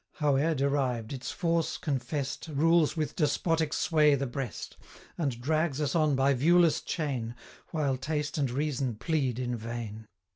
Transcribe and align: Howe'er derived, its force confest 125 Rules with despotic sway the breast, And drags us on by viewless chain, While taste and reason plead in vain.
Howe'er 0.13 0.55
derived, 0.55 1.13
its 1.13 1.29
force 1.31 1.77
confest 1.77 2.47
125 2.47 2.57
Rules 2.57 2.97
with 2.97 3.15
despotic 3.15 3.71
sway 3.71 4.15
the 4.15 4.25
breast, 4.25 4.75
And 5.15 5.39
drags 5.39 5.79
us 5.79 5.93
on 5.93 6.15
by 6.15 6.33
viewless 6.33 6.81
chain, 6.81 7.35
While 7.69 7.97
taste 7.97 8.39
and 8.39 8.49
reason 8.49 8.95
plead 8.95 9.37
in 9.37 9.55
vain. 9.55 10.07